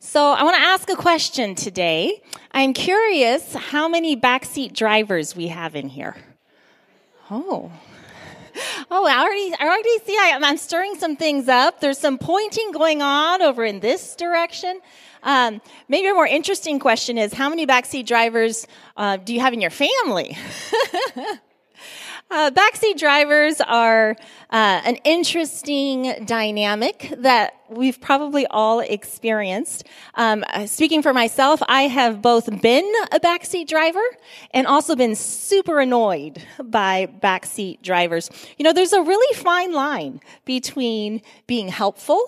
[0.00, 2.22] So I want to ask a question today.
[2.52, 6.16] I'm curious how many backseat drivers we have in here.
[7.30, 7.72] Oh.
[8.90, 11.80] Oh, I already, I already see I, am stirring some things up.
[11.80, 14.80] There's some pointing going on over in this direction.
[15.24, 18.66] Um, maybe a more interesting question is how many backseat drivers
[18.96, 20.36] uh, do you have in your family?
[22.34, 24.16] Uh, backseat drivers are
[24.50, 29.86] uh, an interesting dynamic that we've probably all experienced.
[30.16, 34.02] Um, uh, speaking for myself, I have both been a backseat driver
[34.50, 38.28] and also been super annoyed by backseat drivers.
[38.58, 42.20] You know, there's a really fine line between being helpful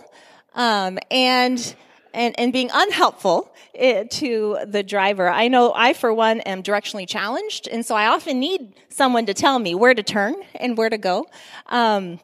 [0.55, 1.75] um, and
[2.17, 5.29] and, and being unhelpful eh, to the driver.
[5.29, 9.35] I know I, for one, am directionally challenged, and so I often need someone to
[9.35, 11.27] tell me where to turn and where to go.
[11.67, 12.19] Um,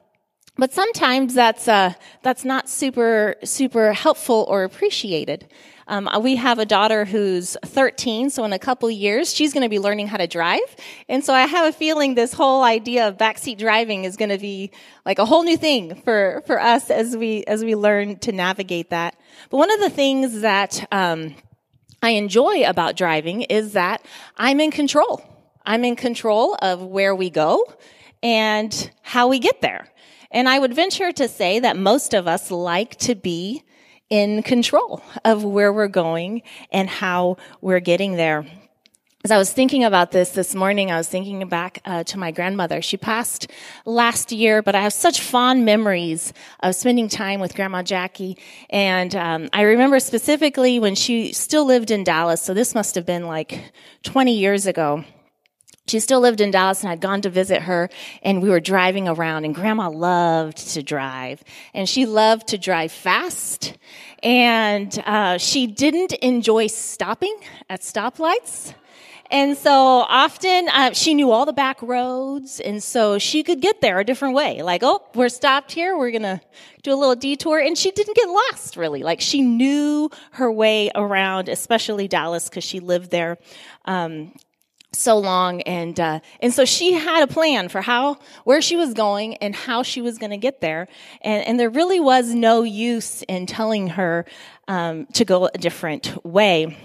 [0.57, 5.49] but sometimes that's uh, that's not super super helpful or appreciated.
[5.89, 9.69] Um, we have a daughter who's 13, so in a couple years she's going to
[9.69, 10.77] be learning how to drive,
[11.09, 14.39] and so I have a feeling this whole idea of backseat driving is going to
[14.39, 14.71] be
[15.05, 18.91] like a whole new thing for for us as we as we learn to navigate
[18.91, 19.17] that.
[19.51, 21.35] But one of the things that um,
[22.03, 24.05] I enjoy about driving is that
[24.37, 25.25] I'm in control.
[25.65, 27.65] I'm in control of where we go
[28.23, 29.89] and how we get there.
[30.33, 33.63] And I would venture to say that most of us like to be
[34.09, 38.47] in control of where we're going and how we're getting there.
[39.25, 42.33] As I was thinking about this this morning, I was thinking back uh, to my
[42.33, 42.83] grandmother.
[42.83, 43.49] She passed
[43.85, 48.37] last year, but I have such fond memories of spending time with Grandma Jackie.
[48.69, 53.07] And um, I remember specifically when she still lived in Dallas, so this must have
[53.07, 53.73] been like
[54.03, 55.05] 20 years ago.
[55.89, 57.91] She still lived in Dallas and I'd gone to visit her
[58.23, 61.43] and we were driving around and grandma loved to drive
[61.75, 63.77] and she loved to drive fast
[64.23, 67.37] and uh, she didn't enjoy stopping
[67.69, 68.75] at stoplights.
[69.33, 73.81] And so often uh, she knew all the back roads, and so she could get
[73.81, 74.61] there a different way.
[74.61, 75.97] Like, oh, we're stopped here.
[75.97, 76.43] We're gonna
[76.83, 79.03] do a little detour, and she didn't get lost really.
[79.03, 83.39] Like she knew her way around, especially Dallas, because she lived there.
[83.87, 84.33] Um,
[84.95, 88.93] so long and uh, and so she had a plan for how where she was
[88.95, 90.89] going and how she was going to get there
[91.23, 94.27] and and there really was no use in telling her
[94.69, 96.77] um, to go a different way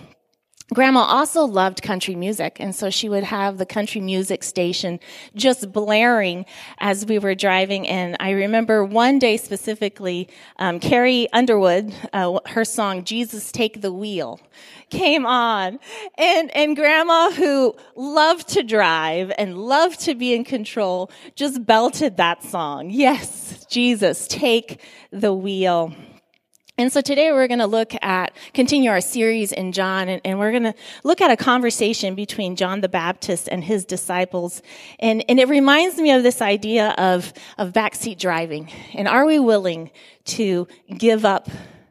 [0.74, 5.00] Grandma also loved country music, and so she would have the country music station
[5.34, 6.46] just blaring
[6.80, 7.88] as we were driving.
[7.88, 10.28] And I remember one day specifically,
[10.58, 14.42] um, Carrie Underwood, uh, her song "Jesus Take the Wheel"
[14.90, 15.80] came on,
[16.18, 22.18] and and Grandma, who loved to drive and loved to be in control, just belted
[22.18, 22.90] that song.
[22.90, 25.96] Yes, Jesus, take the wheel.
[26.80, 30.38] And so today we're going to look at, continue our series in John, and, and,
[30.38, 34.62] we're going to look at a conversation between John the Baptist and his disciples.
[35.00, 38.72] And, and it reminds me of this idea of, of backseat driving.
[38.94, 39.90] And are we willing
[40.26, 41.50] to give up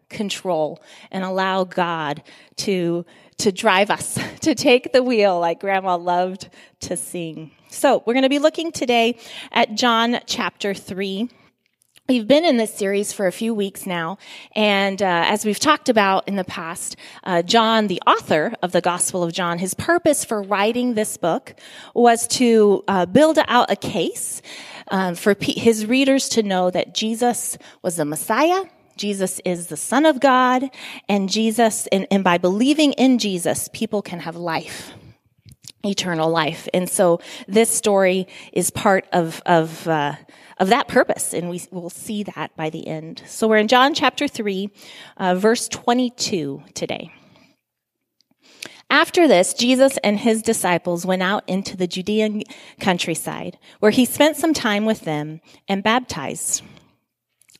[0.08, 0.80] control
[1.10, 2.22] and allow God
[2.58, 3.04] to,
[3.38, 6.48] to drive us, to take the wheel like grandma loved
[6.82, 7.50] to sing?
[7.70, 9.18] So we're going to be looking today
[9.50, 11.28] at John chapter 3.
[12.08, 14.18] We've been in this series for a few weeks now,
[14.54, 16.94] and uh, as we've talked about in the past,
[17.24, 21.56] uh, John, the author of the Gospel of John, his purpose for writing this book
[21.94, 24.40] was to uh, build out a case
[24.86, 28.62] um, for P- his readers to know that Jesus was the Messiah,
[28.96, 30.70] Jesus is the Son of God,
[31.08, 34.92] and Jesus, and, and by believing in Jesus, people can have life
[35.86, 36.68] eternal life.
[36.74, 40.16] And so this story is part of, of, uh,
[40.58, 43.22] of that purpose, and we will see that by the end.
[43.26, 44.70] So we're in John chapter 3,
[45.16, 47.12] uh, verse 22 today.
[48.88, 52.44] After this, Jesus and his disciples went out into the Judean
[52.80, 56.62] countryside, where he spent some time with them and baptized.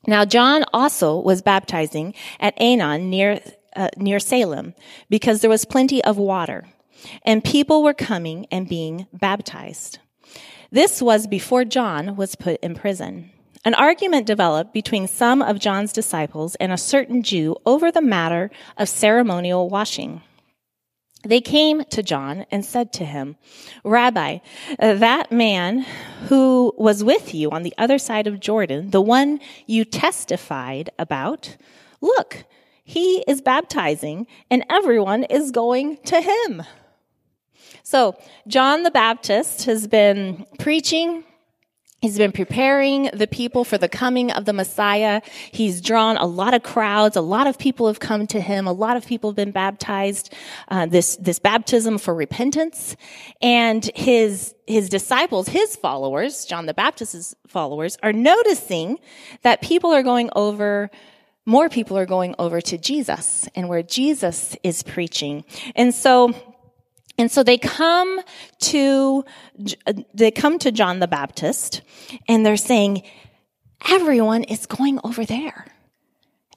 [0.07, 3.41] Now, John also was baptizing at Aenon near,
[3.75, 4.75] uh, near Salem,
[5.11, 6.65] because there was plenty of water,
[7.25, 9.99] and people were coming and being baptized.
[10.71, 13.31] This was before John was put in prison.
[13.65, 18.51] An argument developed between some of John's disciples and a certain Jew over the matter
[18.77, 20.23] of ceremonial washing.
[21.25, 23.37] They came to John and said to him,
[23.83, 24.39] Rabbi,
[24.79, 25.85] uh, that man
[26.29, 31.57] who was with you on the other side of Jordan, the one you testified about,
[32.01, 32.45] look,
[32.85, 36.63] he is baptizing and everyone is going to him.
[37.89, 38.17] So,
[38.49, 41.23] John the Baptist has been preaching
[42.03, 45.23] He's been preparing the people for the coming of the Messiah.
[45.51, 47.17] He's drawn a lot of crowds.
[47.17, 48.67] A lot of people have come to him.
[48.67, 50.33] A lot of people have been baptized.
[50.69, 52.97] Uh, this this baptism for repentance,
[53.41, 58.99] and his his disciples, his followers, John the Baptist's followers, are noticing
[59.43, 60.91] that people are going over.
[61.49, 65.45] More people are going over to Jesus and where Jesus is preaching.
[65.77, 66.35] And so
[67.19, 68.21] and so they come
[68.61, 69.25] to,
[70.15, 71.83] they come to John the Baptist
[72.29, 73.03] and they're saying,
[73.89, 75.67] everyone is going over there.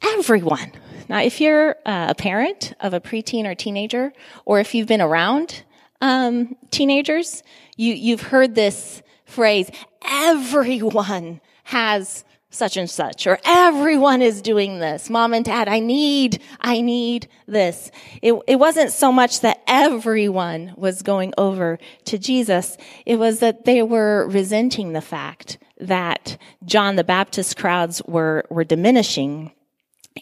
[0.02, 0.72] Everyone.
[1.10, 4.14] Now, if you're a parent of a preteen or teenager,
[4.46, 5.64] or if you've been around
[6.02, 7.44] um, teenagers,
[7.76, 9.70] you, you've heard this phrase,
[10.06, 15.10] everyone has such and such, or everyone is doing this.
[15.10, 17.92] Mom and dad, I need, I need this.
[18.22, 22.78] It, it wasn't so much that everyone was going over to Jesus.
[23.06, 28.64] It was that they were resenting the fact that John the Baptist crowds were, were
[28.64, 29.52] diminishing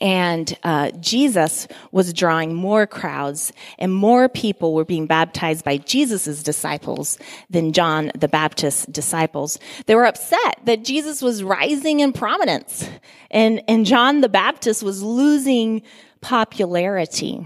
[0.02, 6.44] and uh, Jesus was drawing more crowds, and more people were being baptized by Jesus'
[6.44, 7.18] disciples
[7.50, 9.58] than John the Baptist's disciples.
[9.86, 12.90] They were upset that Jesus was rising in prominence,
[13.32, 15.82] and, and John the Baptist was losing
[16.22, 17.46] popularity.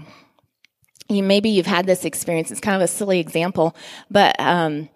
[1.08, 2.50] You, maybe you've had this experience.
[2.50, 3.76] It's kind of a silly example,
[4.10, 4.88] but um,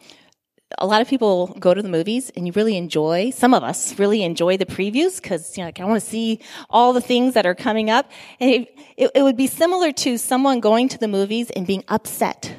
[0.79, 3.99] a lot of people go to the movies and you really enjoy, some of us
[3.99, 7.35] really enjoy the previews because, you know, like, I want to see all the things
[7.35, 8.11] that are coming up.
[8.41, 11.85] And it, it, it would be similar to someone going to the movies and being
[11.89, 12.57] upset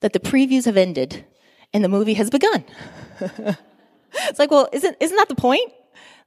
[0.00, 1.24] that the previews have ended
[1.72, 2.64] and the movie has begun.
[3.20, 5.72] it's like, well, isn't, isn't that the point?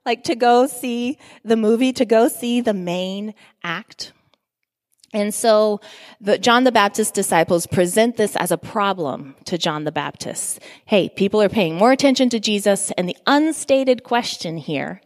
[0.05, 4.13] Like to go see the movie, to go see the main act.
[5.13, 5.81] And so
[6.21, 10.59] the John the Baptist disciples present this as a problem to John the Baptist.
[10.85, 15.01] Hey, people are paying more attention to Jesus and the unstated question here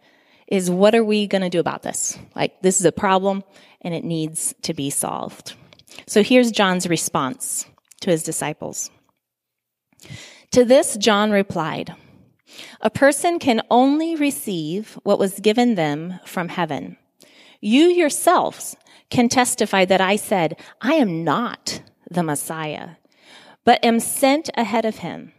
[0.48, 2.20] is what are we going to do about this?
[2.36, 3.44] Like this is a problem
[3.82, 5.56] and it needs to be solved.
[6.08, 7.66] So here's John's response
[8.02, 8.92] to his disciples.
[10.52, 11.96] To this John replied,
[12.82, 16.98] a person can only receive what was given them from heaven.
[17.60, 18.76] You yourselves
[19.10, 22.92] can testify that I said, I am not the Messiah,
[23.64, 25.34] but am sent ahead of him.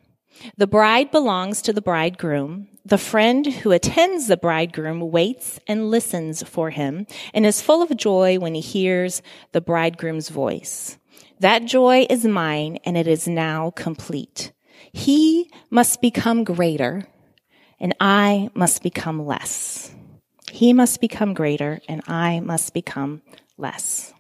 [0.57, 2.69] The bride belongs to the bridegroom.
[2.85, 7.97] The friend who attends the bridegroom waits and listens for him and is full of
[7.97, 9.23] joy when he hears
[9.53, 10.99] the bridegroom's voice.
[11.41, 14.53] That joy is mine and it is now complete.
[14.93, 17.09] He must become greater
[17.81, 19.95] and I must become less.
[20.51, 23.23] He must become greater and I must become
[23.59, 24.13] less.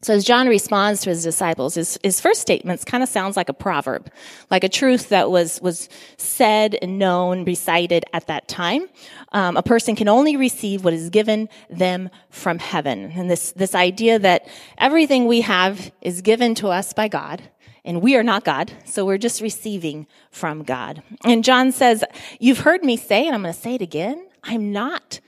[0.00, 3.48] So as John responds to his disciples, his, his first statements kind of sounds like
[3.48, 4.08] a proverb,
[4.48, 8.86] like a truth that was, was said and known, recited at that time.
[9.32, 13.10] Um, a person can only receive what is given them from heaven.
[13.16, 14.46] And this, this idea that
[14.78, 17.42] everything we have is given to us by God,
[17.84, 21.02] and we are not God, so we're just receiving from God.
[21.24, 22.04] And John says,
[22.38, 25.18] you've heard me say, and I'm going to say it again, I'm not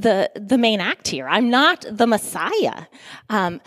[0.00, 1.28] the, the main act here.
[1.28, 2.84] I'm not the Messiah.
[3.28, 3.60] Um,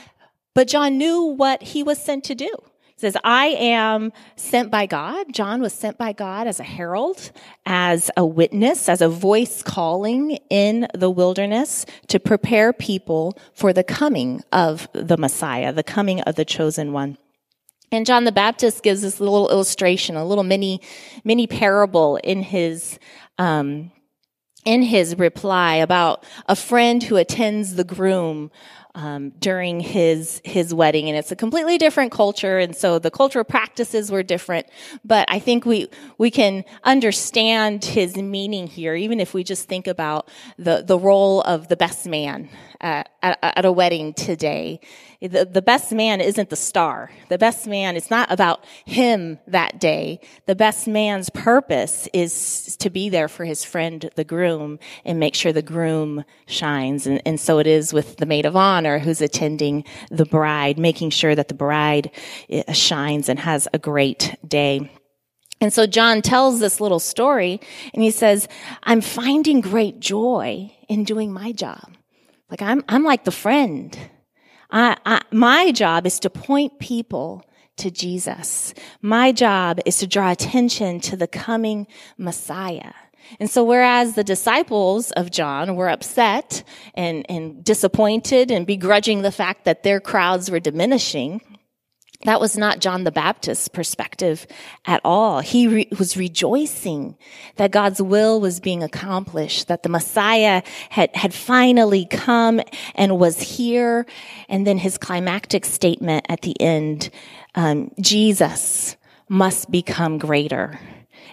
[0.53, 2.49] but John knew what he was sent to do.
[2.95, 5.33] He says, I am sent by God.
[5.33, 7.31] John was sent by God as a herald,
[7.65, 13.83] as a witness, as a voice calling in the wilderness to prepare people for the
[13.83, 17.17] coming of the Messiah, the coming of the chosen one.
[17.93, 20.79] And John the Baptist gives this little illustration, a little mini,
[21.25, 22.99] mini parable in his,
[23.37, 23.91] um,
[24.65, 28.51] in his reply about a friend who attends the groom
[28.93, 33.45] um, during his his wedding, and it's a completely different culture, and so the cultural
[33.45, 34.67] practices were different.
[35.05, 35.87] But I think we
[36.17, 40.27] we can understand his meaning here, even if we just think about
[40.57, 42.49] the the role of the best man
[42.81, 44.81] at, at, at a wedding today.
[45.21, 47.11] The, the best man isn't the star.
[47.29, 50.19] The best man, it's not about him that day.
[50.47, 55.35] The best man's purpose is to be there for his friend, the groom, and make
[55.35, 57.05] sure the groom shines.
[57.05, 61.11] And, and so it is with the maid of honor who's attending the bride, making
[61.11, 62.09] sure that the bride
[62.49, 64.89] eh, shines and has a great day.
[65.61, 67.61] And so John tells this little story
[67.93, 68.47] and he says,
[68.81, 71.91] I'm finding great joy in doing my job.
[72.49, 73.95] Like I'm, I'm like the friend
[74.71, 77.45] I, I, my job is to point people
[77.77, 78.73] to Jesus.
[79.01, 81.87] My job is to draw attention to the coming
[82.17, 82.93] Messiah.
[83.39, 86.63] And so whereas the disciples of John were upset
[86.95, 91.41] and, and disappointed and begrudging the fact that their crowds were diminishing,
[92.23, 94.45] That was not John the Baptist's perspective
[94.85, 95.39] at all.
[95.39, 97.17] He re- was rejoicing
[97.55, 102.61] that God's will was being accomplished, that the Messiah had, had finally come
[102.95, 104.05] and was here.
[104.49, 107.09] And then his climactic statement at the end,
[107.55, 108.97] um, Jesus
[109.27, 110.79] must become greater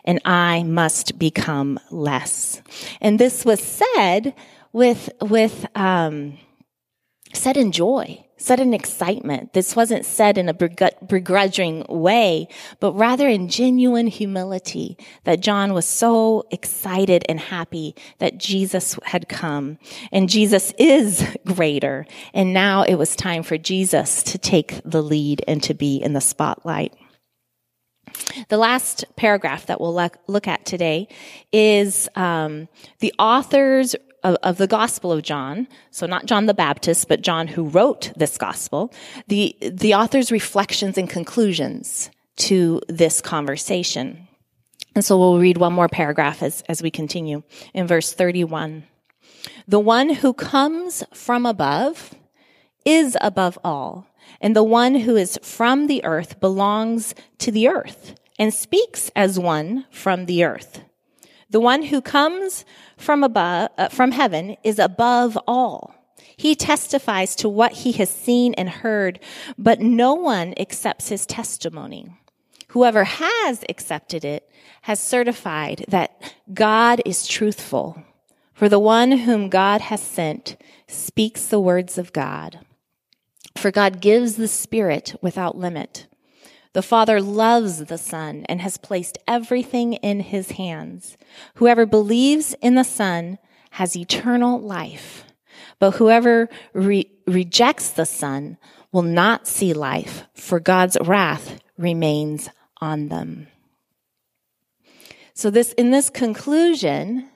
[0.04, 2.62] and I must become less.
[3.00, 4.34] And this was said
[4.72, 6.38] with, with, um,
[7.32, 9.52] said in joy said in excitement.
[9.52, 12.48] This wasn't said in a begrudging way,
[12.80, 19.28] but rather in genuine humility that John was so excited and happy that Jesus had
[19.28, 19.78] come.
[20.12, 22.06] And Jesus is greater.
[22.32, 26.12] And now it was time for Jesus to take the lead and to be in
[26.12, 26.94] the spotlight.
[28.48, 31.08] The last paragraph that we'll look at today
[31.52, 32.68] is um,
[33.00, 33.94] the author's
[34.24, 38.12] of, of, the Gospel of John, so not John the Baptist, but John who wrote
[38.16, 38.92] this Gospel,
[39.28, 44.28] the, the author's reflections and conclusions to this conversation.
[44.94, 47.42] And so we'll read one more paragraph as, as we continue
[47.74, 48.84] in verse 31.
[49.66, 52.14] The one who comes from above
[52.84, 54.06] is above all,
[54.40, 59.38] and the one who is from the earth belongs to the earth and speaks as
[59.38, 60.80] one from the earth.
[61.50, 62.64] The one who comes
[62.96, 65.94] from above, uh, from heaven is above all.
[66.36, 69.18] He testifies to what he has seen and heard,
[69.56, 72.12] but no one accepts his testimony.
[72.68, 74.48] Whoever has accepted it
[74.82, 78.02] has certified that God is truthful.
[78.52, 80.56] For the one whom God has sent
[80.88, 82.58] speaks the words of God.
[83.56, 86.07] For God gives the Spirit without limit.
[86.78, 91.16] The Father loves the Son and has placed everything in his hands.
[91.56, 93.38] Whoever believes in the Son
[93.70, 95.24] has eternal life,
[95.80, 98.58] but whoever re- rejects the Son
[98.92, 102.48] will not see life, for God's wrath remains
[102.80, 103.48] on them.
[105.34, 107.28] So this, in this conclusion,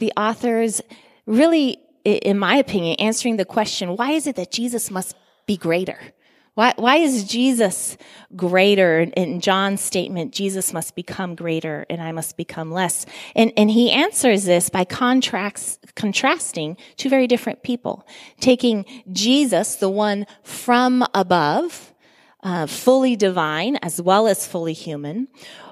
[0.00, 0.80] the authors
[1.24, 5.14] really, in my opinion, answering the question, why is it that Jesus must
[5.46, 6.00] be greater?
[6.58, 7.96] Why, why is Jesus
[8.34, 9.02] greater?
[9.02, 13.06] In John's statement, Jesus must become greater and I must become less.
[13.36, 18.04] And, and he answers this by contracts, contrasting two very different people.
[18.40, 21.94] Taking Jesus, the one from above,
[22.42, 25.28] uh, fully divine as well as fully human,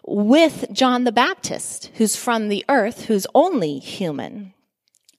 [0.06, 4.54] with John the Baptist, who's from the earth, who's only human.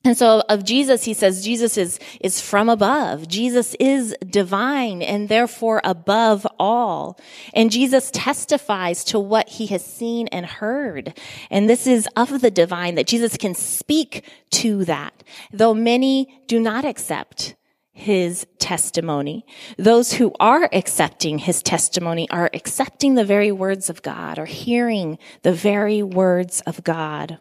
[0.07, 3.27] And so of Jesus, he says Jesus is, is from above.
[3.27, 7.19] Jesus is divine and therefore above all.
[7.53, 11.19] And Jesus testifies to what he has seen and heard.
[11.49, 15.23] And this is of the divine that Jesus can speak to that.
[15.51, 17.55] Though many do not accept
[17.91, 19.45] his testimony.
[19.77, 25.17] Those who are accepting his testimony are accepting the very words of God or hearing
[25.41, 27.39] the very words of God.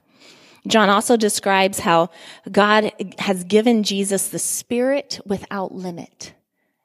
[0.66, 2.10] John also describes how
[2.50, 6.34] God has given Jesus the Spirit without limit.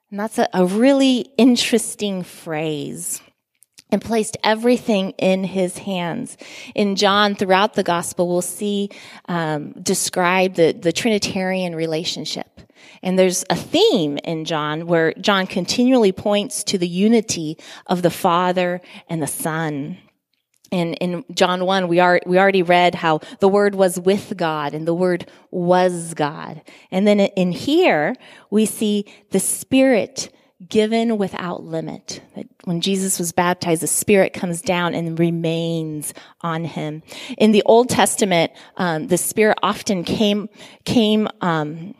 [0.09, 3.21] And that's a, a really interesting phrase
[3.91, 6.37] and placed everything in his hands.
[6.75, 8.89] In John, throughout the gospel, we'll see
[9.27, 12.61] um, describe the, the Trinitarian relationship.
[13.03, 17.57] And there's a theme in John where John continually points to the unity
[17.87, 19.97] of the Father and the Son
[20.71, 24.73] in, in John 1, we, are, we already read how the Word was with God
[24.73, 26.61] and the Word was God.
[26.91, 28.15] And then in here,
[28.49, 30.33] we see the Spirit
[30.69, 32.21] given without limit.
[32.35, 37.03] That when Jesus was baptized, the Spirit comes down and remains on him.
[37.37, 40.47] In the Old Testament, um, the Spirit often came,
[40.85, 41.95] came, um,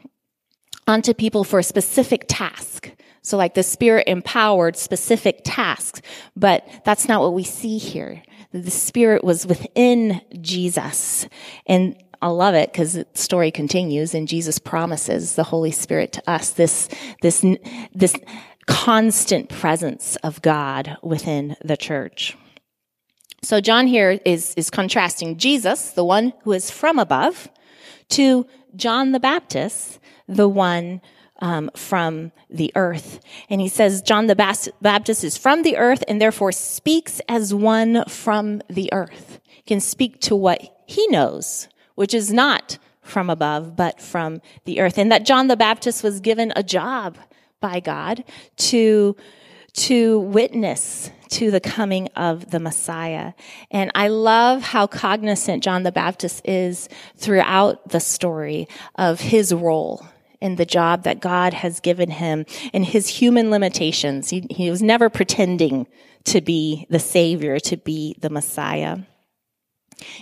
[0.88, 2.92] onto people for a specific task.
[3.22, 6.01] So like the Spirit empowered specific tasks,
[6.36, 11.27] but that's not what we see here the Spirit was within Jesus.
[11.65, 16.29] And I love it because the story continues and Jesus promises the Holy Spirit to
[16.29, 16.88] us, this,
[17.22, 17.46] this,
[17.93, 18.15] this
[18.67, 22.38] constant presence of God within the church.
[23.43, 27.50] So John here is, is contrasting Jesus, the one who is from above,
[28.10, 31.01] to John the Baptist, the one
[31.41, 33.19] um, from the earth.
[33.50, 38.05] And he says John the Baptist is from the earth and therefore speaks as one
[38.05, 39.39] from the earth.
[39.48, 44.79] He can speak to what he knows, which is not from above, but from the
[44.79, 44.98] earth.
[44.98, 47.17] And that John the Baptist was given a job
[47.60, 48.24] by God
[48.57, 49.15] to,
[49.74, 53.33] to witness to the coming of the Messiah.
[53.71, 60.05] And I love how cognizant John the Baptist is throughout the story of his role
[60.41, 64.29] in the job that God has given him and his human limitations.
[64.29, 65.88] He, he was never pretending
[66.25, 68.98] to be the Savior, to be the Messiah.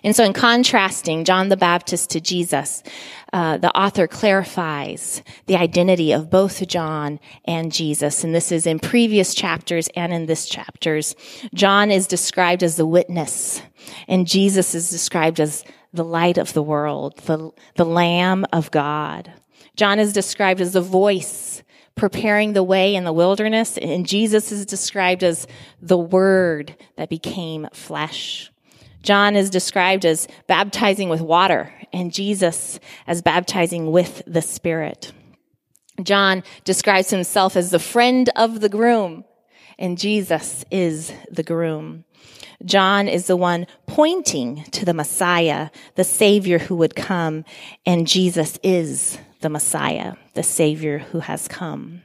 [0.04, 2.84] And so, in contrasting John the Baptist to Jesus,
[3.32, 8.24] uh, the author clarifies the identity of both John and Jesus.
[8.24, 11.16] And this is in previous chapters and in this chapters.
[11.54, 13.62] John is described as the witness,
[14.08, 19.32] and Jesus is described as the light of the world, the, the Lamb of God.
[19.80, 21.64] John is described as the voice
[21.96, 25.48] preparing the way in the wilderness, and Jesus is described as
[25.82, 28.52] the Word that became flesh.
[29.04, 35.14] John is described as baptizing with water and Jesus as baptizing with the Spirit.
[36.04, 39.24] John describes himself as the friend of the groom
[39.78, 42.04] and Jesus is the groom.
[42.66, 47.46] John is the one pointing to the Messiah, the Savior who would come,
[47.86, 52.02] and Jesus is the Messiah, the Savior who has come.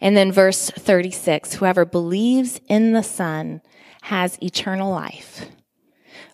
[0.00, 3.60] And then verse 36 whoever believes in the Son
[4.02, 5.46] has eternal life.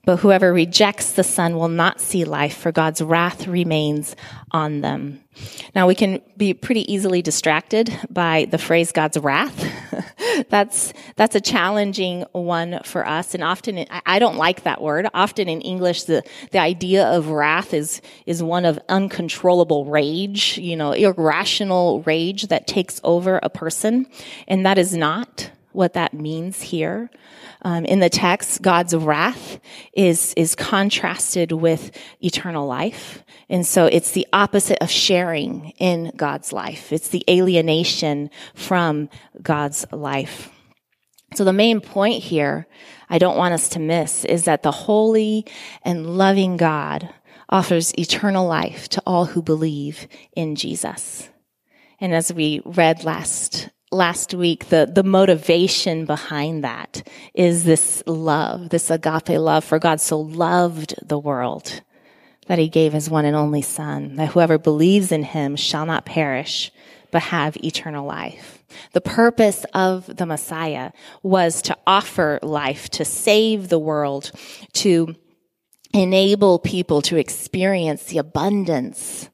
[0.07, 4.15] But whoever rejects the Son will not see life, for God's wrath remains
[4.53, 5.21] on them.
[5.75, 9.67] Now, we can be pretty easily distracted by the phrase God's wrath.
[10.49, 13.35] that's, that's a challenging one for us.
[13.35, 15.09] And often, I don't like that word.
[15.13, 16.23] Often in English, the,
[16.53, 22.69] the idea of wrath is, is one of uncontrollable rage, you know, irrational rage that
[22.69, 24.07] takes over a person.
[24.47, 27.11] And that is not what that means here.
[27.63, 29.61] Um, in the text, God's wrath
[29.93, 31.91] is is contrasted with
[32.21, 36.93] eternal life, and so it's the opposite of sharing in God's life.
[36.93, 39.09] It's the alienation from
[39.43, 40.51] God's life.
[41.35, 42.67] So the main point here,
[43.11, 45.45] I don't want us to miss, is that the holy
[45.83, 47.13] and loving God
[47.49, 51.29] offers eternal life to all who believe in Jesus.
[52.01, 58.71] And as we read last last week, the, the motivation behind that is this love,
[58.71, 61.83] this agape love for God so loved the world
[62.47, 66.07] that he gave his one and only son, that whoever believes in him shall not
[66.07, 66.71] perish,
[67.11, 68.65] but have eternal life.
[68.93, 74.31] The purpose of the Messiah was to offer life, to save the world,
[74.75, 75.15] to
[75.93, 79.29] enable people to experience the abundance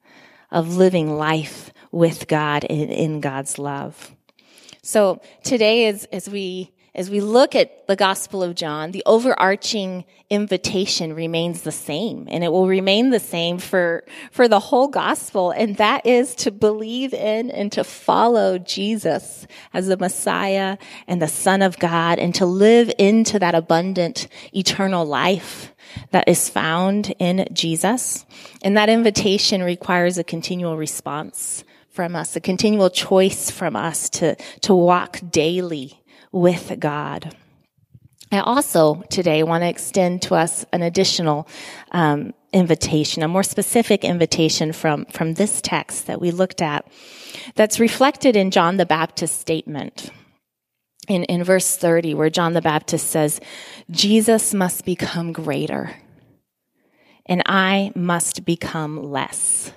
[0.50, 4.14] of living life with God and in God's love.
[4.82, 10.04] So today, as, as we as we look at the Gospel of John, the overarching
[10.28, 15.52] invitation remains the same, and it will remain the same for, for the whole Gospel,
[15.52, 21.28] and that is to believe in and to follow Jesus as the Messiah and the
[21.28, 25.72] Son of God, and to live into that abundant eternal life
[26.10, 28.26] that is found in Jesus.
[28.60, 34.35] And that invitation requires a continual response from us, a continual choice from us to,
[34.62, 36.02] to walk daily
[36.33, 37.37] with God.
[38.33, 41.46] I also today want to extend to us an additional
[41.90, 46.87] um, invitation, a more specific invitation from, from this text that we looked at
[47.57, 50.11] that's reflected in John the Baptist's statement.
[51.09, 53.40] In, in verse 30, where John the Baptist says,
[53.90, 55.96] Jesus must become greater,
[57.26, 59.72] and I must become less.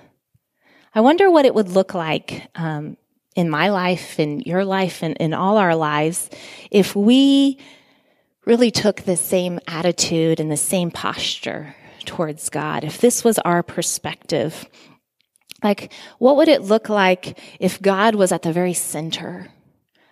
[0.96, 2.96] I wonder what it would look like um,
[3.34, 6.30] in my life, in your life, and in all our lives
[6.70, 7.58] if we
[8.46, 12.82] really took the same attitude and the same posture towards God.
[12.82, 14.64] If this was our perspective,
[15.62, 19.50] like what would it look like if God was at the very center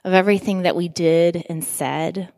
[0.05, 2.31] of everything that we did and said?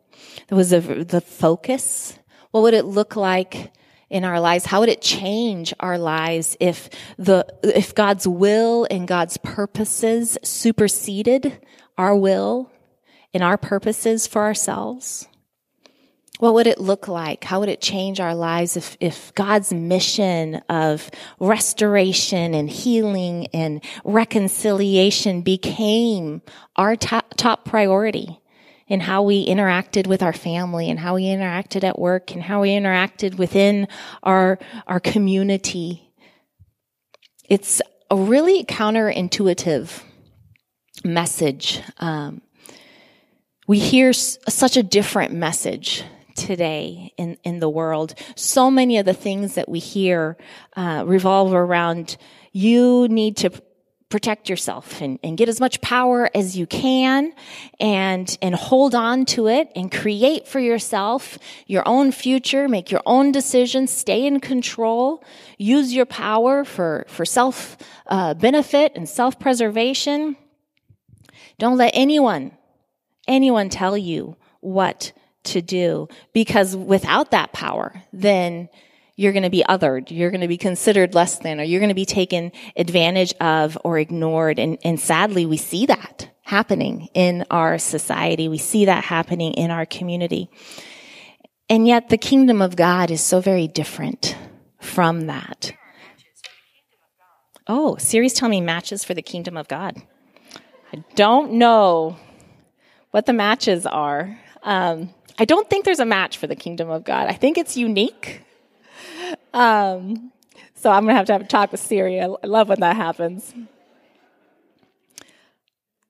[0.47, 2.17] That was the, the focus.
[2.51, 3.73] What would it look like
[4.09, 4.65] in our lives?
[4.65, 11.59] How would it change our lives if the, if God's will and God's purposes superseded
[11.97, 12.71] our will
[13.33, 15.27] and our purposes for ourselves?
[16.39, 17.43] What would it look like?
[17.43, 23.83] How would it change our lives if, if God's mission of restoration and healing and
[24.03, 26.43] reconciliation became
[26.75, 28.39] our top, top priority?
[28.87, 32.61] In how we interacted with our family and how we interacted at work and how
[32.61, 33.87] we interacted within
[34.23, 36.13] our, our community.
[37.49, 40.03] It's a really counterintuitive
[41.03, 41.81] message.
[41.97, 42.41] Um,
[43.67, 46.03] we hear s- such a different message
[46.35, 48.13] today in, in the world.
[48.35, 50.37] So many of the things that we hear
[50.75, 52.15] uh, revolve around
[52.53, 53.51] you need to
[54.09, 57.33] protect yourself and, and get as much power as you can
[57.79, 63.01] and, and hold on to it and create for yourself your own future, make your
[63.05, 65.23] own decisions, stay in control,
[65.57, 70.37] use your power for, for self uh, benefit and self preservation.
[71.59, 72.51] Don't let anyone,
[73.27, 75.11] anyone tell you what
[75.43, 78.69] to do because without that power, then
[79.17, 80.11] you're going to be othered.
[80.11, 83.77] You're going to be considered less than, or you're going to be taken advantage of
[83.83, 84.59] or ignored.
[84.59, 88.47] And, and sadly, we see that happening in our society.
[88.47, 90.49] We see that happening in our community.
[91.67, 94.37] And yet the kingdom of God is so very different
[94.79, 95.73] from that.
[97.65, 100.01] Oh, Siri tell me matches for the kingdom of God.
[100.93, 102.17] I don't know
[103.11, 104.39] what the matches are.
[104.61, 107.27] Um, I don't think there's a match for the kingdom of God.
[107.27, 108.43] I think it's unique.
[109.53, 110.31] Um,
[110.75, 112.21] so I'm going to have to have a talk with Siri.
[112.21, 113.53] I love when that happens.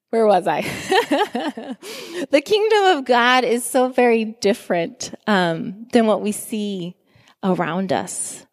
[0.10, 0.62] Where was I?
[2.32, 6.95] the kingdom of God is so very different um, than what we see
[7.43, 8.45] around us.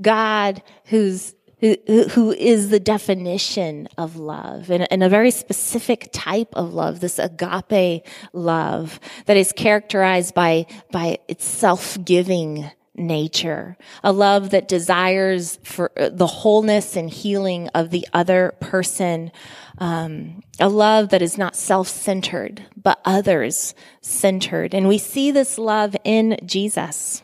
[0.00, 1.76] God, who's who,
[2.12, 7.18] who is the definition of love and, and, a very specific type of love, this
[7.18, 15.90] agape love that is characterized by, by its self-giving nature, a love that desires for
[15.98, 19.30] uh, the wholeness and healing of the other person,
[19.78, 24.74] um, a love that is not self-centered, but others-centered.
[24.74, 27.22] And we see this love in Jesus.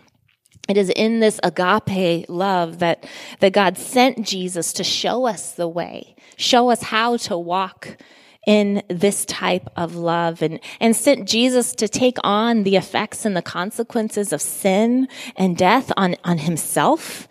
[0.68, 3.06] It is in this agape love that,
[3.40, 7.98] that God sent Jesus to show us the way, show us how to walk
[8.46, 13.36] in this type of love and, and sent Jesus to take on the effects and
[13.36, 17.26] the consequences of sin and death on, on himself.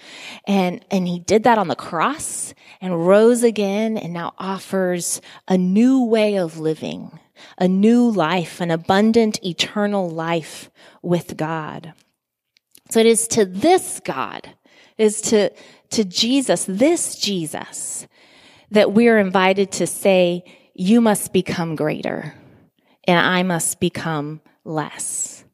[0.45, 5.57] And, and he did that on the cross and rose again and now offers a
[5.57, 7.17] new way of living,
[7.57, 10.69] a new life, an abundant eternal life
[11.01, 11.93] with God.
[12.89, 14.53] So it is to this God,
[14.97, 15.49] it is to,
[15.91, 18.05] to Jesus, this Jesus,
[18.69, 20.43] that we're invited to say,
[20.75, 22.35] you must become greater
[23.05, 25.45] and I must become less.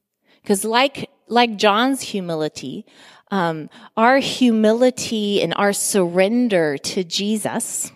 [0.42, 2.86] Because like, like John's humility,
[3.30, 7.92] um, our humility and our surrender to Jesus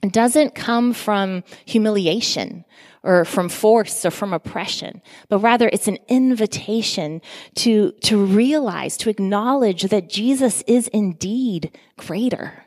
[0.00, 2.64] doesn't come from humiliation
[3.02, 7.20] or from force or from oppression, but rather it's an invitation
[7.56, 12.64] to, to realize, to acknowledge that Jesus is indeed greater.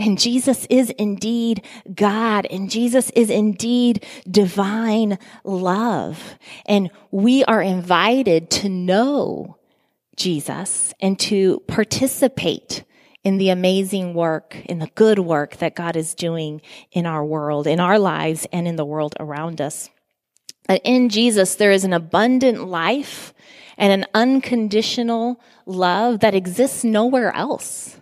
[0.00, 1.62] And Jesus is indeed
[1.94, 6.38] God, and Jesus is indeed divine love.
[6.64, 9.58] And we are invited to know
[10.16, 12.84] Jesus and to participate
[13.24, 17.66] in the amazing work, in the good work that God is doing in our world,
[17.66, 19.90] in our lives, and in the world around us.
[20.66, 23.34] That in Jesus, there is an abundant life
[23.76, 27.98] and an unconditional love that exists nowhere else.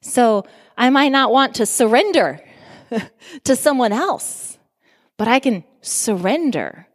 [0.00, 0.44] So
[0.76, 2.40] I might not want to surrender
[3.44, 4.58] to someone else,
[5.16, 6.86] but I can surrender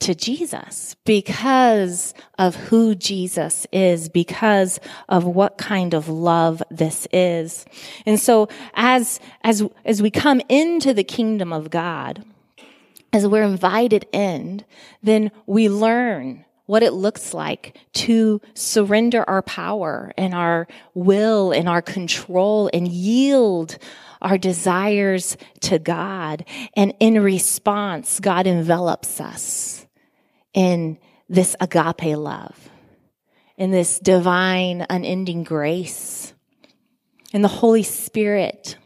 [0.00, 7.66] to Jesus because of who Jesus is, because of what kind of love this is.
[8.06, 12.24] And so as, as, as we come into the kingdom of God,
[13.12, 14.64] as we're invited in,
[15.02, 21.66] then we learn what it looks like to surrender our power and our will and
[21.66, 23.78] our control and yield
[24.20, 26.44] our desires to God.
[26.74, 29.86] And in response, God envelops us
[30.52, 32.68] in this agape love,
[33.56, 36.34] in this divine, unending grace.
[37.32, 38.76] And the Holy Spirit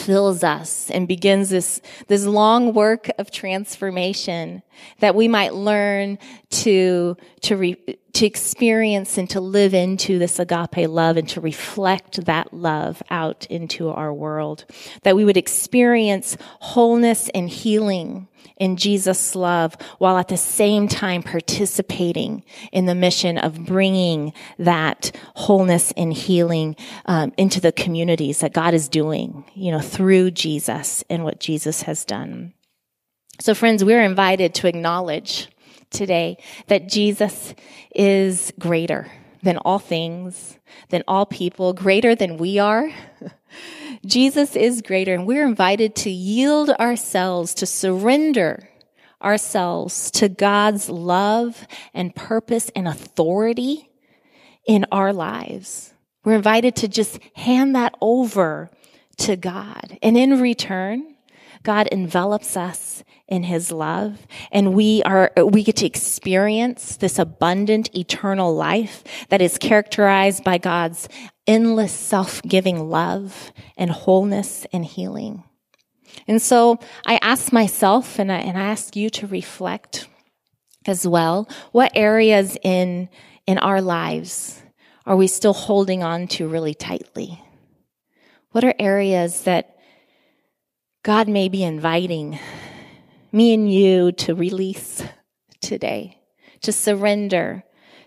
[0.00, 4.62] fills us and begins this, this long work of transformation
[5.00, 6.18] that we might learn
[6.50, 12.24] to, to, re, to experience and to live into this agape love and to reflect
[12.26, 14.64] that love out into our world.
[15.02, 21.22] That we would experience wholeness and healing in Jesus' love while at the same time
[21.22, 28.52] participating in the mission of bringing that wholeness and healing um, into the communities that
[28.52, 32.54] God is doing, you know, through Jesus and what Jesus has done.
[33.40, 35.48] So friends, we're invited to acknowledge
[35.90, 37.54] today that Jesus
[37.94, 39.10] is greater
[39.42, 40.58] than all things,
[40.90, 42.90] than all people, greater than we are.
[44.06, 48.68] Jesus is greater, and we're invited to yield ourselves, to surrender
[49.22, 53.90] ourselves to God's love and purpose and authority
[54.66, 55.92] in our lives.
[56.24, 58.70] We're invited to just hand that over
[59.18, 59.98] to God.
[60.02, 61.16] And in return,
[61.62, 67.94] God envelops us in his love and we are, we get to experience this abundant
[67.94, 71.08] eternal life that is characterized by God's
[71.46, 75.44] endless self-giving love and wholeness and healing.
[76.26, 80.08] And so I ask myself and I, and I ask you to reflect
[80.86, 81.48] as well.
[81.72, 83.08] What areas in,
[83.46, 84.62] in our lives
[85.06, 87.42] are we still holding on to really tightly?
[88.52, 89.76] What are areas that
[91.02, 92.38] God may be inviting
[93.32, 95.02] me and you to release
[95.62, 96.18] today,
[96.60, 97.62] to surrender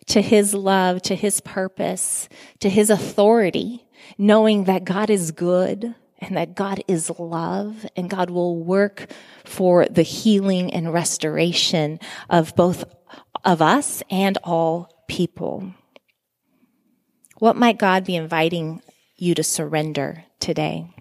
[0.08, 2.29] to His love, to His purpose,
[2.60, 8.29] to His authority, knowing that God is good and that God is love and God
[8.29, 9.10] will work
[9.43, 12.84] for the healing and restoration of both
[13.43, 15.73] of us and all people.
[17.39, 18.84] What might God be inviting
[19.15, 20.93] you to surrender today?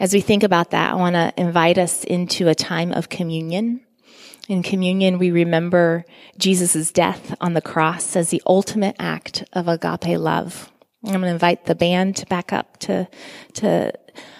[0.00, 3.80] As we think about that, I want to invite us into a time of communion.
[4.48, 6.04] In communion, we remember
[6.38, 10.70] Jesus' death on the cross as the ultimate act of agape love.
[11.04, 13.08] I'm going to invite the band to back up to,
[13.54, 13.92] to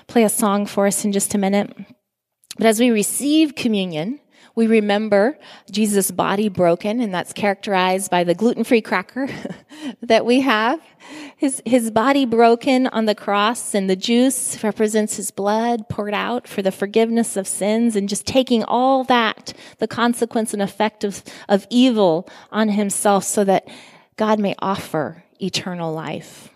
[0.07, 1.75] play a song for us in just a minute.
[2.57, 4.21] But as we receive communion,
[4.59, 5.39] we remember
[5.71, 9.29] Jesus' body broken, and that's characterized by the gluten-free cracker
[10.03, 10.81] that we have.
[11.37, 16.49] His, his body broken on the cross, and the juice represents his blood poured out
[16.49, 21.23] for the forgiveness of sins, and just taking all that, the consequence and effect of,
[21.49, 23.69] of evil on himself so that
[24.17, 26.53] God may offer eternal life.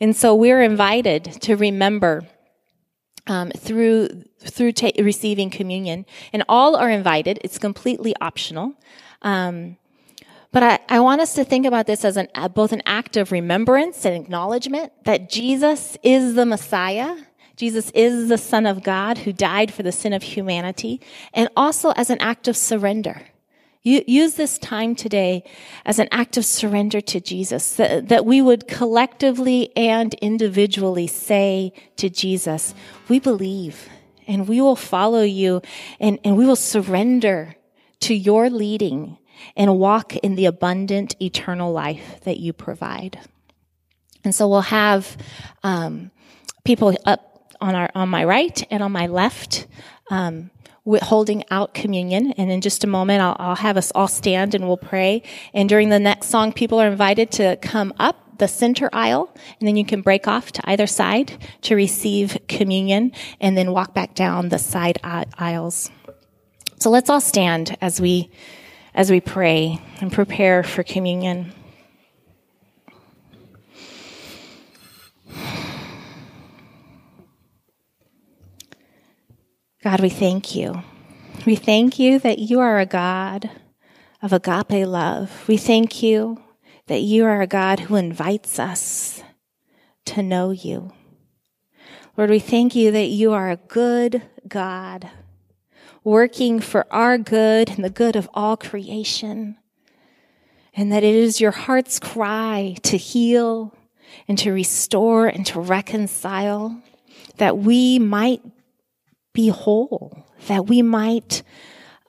[0.00, 2.22] And so we're invited to remember
[3.26, 7.38] um, through through ta- receiving communion, and all are invited.
[7.44, 8.74] It's completely optional.
[9.22, 9.76] Um,
[10.50, 13.16] but I, I, want us to think about this as an, uh, both an act
[13.16, 17.16] of remembrance and acknowledgement that Jesus is the Messiah.
[17.56, 21.00] Jesus is the Son of God who died for the sin of humanity,
[21.32, 23.22] and also as an act of surrender.
[23.84, 25.42] Use this time today
[25.84, 32.08] as an act of surrender to Jesus, that, we would collectively and individually say to
[32.08, 32.76] Jesus,
[33.08, 33.88] we believe
[34.28, 35.62] and we will follow you
[35.98, 37.56] and, and we will surrender
[38.00, 39.18] to your leading
[39.56, 43.18] and walk in the abundant eternal life that you provide.
[44.22, 45.16] And so we'll have
[45.64, 46.12] um,
[46.64, 49.66] people up on our on my right and on my left.
[50.08, 50.51] Um,
[50.84, 52.32] holding out communion.
[52.32, 55.22] And in just a moment, I'll, I'll, have us all stand and we'll pray.
[55.54, 59.68] And during the next song, people are invited to come up the center aisle, and
[59.68, 64.16] then you can break off to either side to receive communion, and then walk back
[64.16, 65.90] down the side aisles.
[66.80, 68.30] So let's all stand as we
[68.94, 71.52] as we pray and prepare for communion.
[79.82, 80.80] God, we thank you.
[81.44, 83.50] We thank you that you are a God
[84.22, 85.44] of agape love.
[85.48, 86.40] We thank you
[86.86, 89.24] that you are a God who invites us
[90.04, 90.92] to know you.
[92.16, 95.10] Lord, we thank you that you are a good God,
[96.04, 99.56] working for our good and the good of all creation,
[100.76, 103.74] and that it is your heart's cry to heal
[104.28, 106.80] and to restore and to reconcile,
[107.38, 108.42] that we might
[109.32, 111.42] be whole, that we might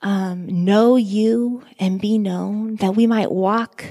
[0.01, 3.85] um, know you and be known, that we might walk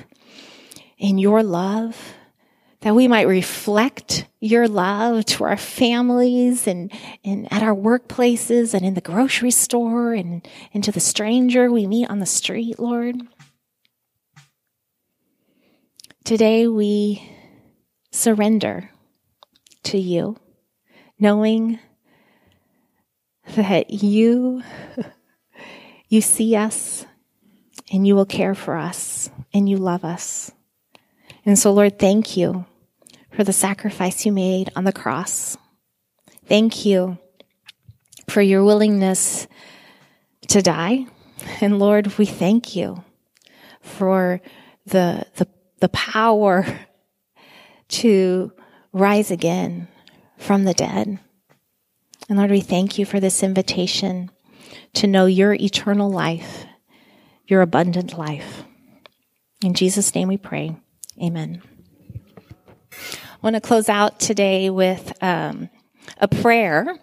[0.98, 2.14] in your love,
[2.80, 6.92] that we might reflect your love to our families and,
[7.24, 11.86] and at our workplaces and in the grocery store and, and to the stranger we
[11.86, 13.16] meet on the street, Lord.
[16.24, 17.28] Today we
[18.12, 18.90] surrender
[19.84, 20.36] to you,
[21.18, 21.78] knowing
[23.56, 24.62] that you,
[26.08, 27.04] you see us
[27.92, 30.50] and you will care for us and you love us.
[31.44, 32.64] And so, Lord, thank you
[33.32, 35.56] for the sacrifice you made on the cross.
[36.46, 37.18] Thank you
[38.28, 39.46] for your willingness
[40.48, 41.06] to die.
[41.60, 43.04] And Lord, we thank you
[43.80, 44.40] for
[44.86, 45.48] the, the,
[45.80, 46.66] the power
[47.88, 48.52] to
[48.92, 49.88] rise again
[50.38, 51.18] from the dead.
[52.28, 54.30] And Lord, we thank you for this invitation
[54.94, 56.64] to know your eternal life,
[57.46, 58.64] your abundant life.
[59.62, 60.76] In Jesus' name we pray.
[61.22, 61.62] Amen.
[62.92, 65.68] I want to close out today with um,
[66.18, 66.96] a prayer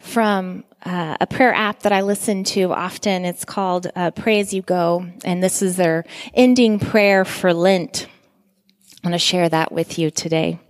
[0.00, 3.24] from uh, a prayer app that I listen to often.
[3.24, 8.06] It's called uh, Pray As You Go, and this is their ending prayer for Lent.
[9.04, 10.60] I want to share that with you today.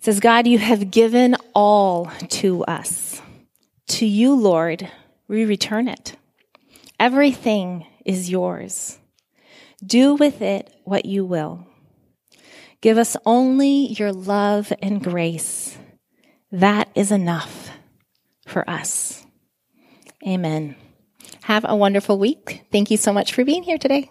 [0.00, 3.20] It says, God, you have given all to us.
[3.88, 4.88] To you, Lord,
[5.28, 6.16] we return it.
[6.98, 8.98] Everything is yours.
[9.84, 11.66] Do with it what you will.
[12.80, 15.76] Give us only your love and grace.
[16.50, 17.68] That is enough
[18.46, 19.26] for us.
[20.26, 20.76] Amen.
[21.42, 22.62] Have a wonderful week.
[22.72, 24.10] Thank you so much for being here today.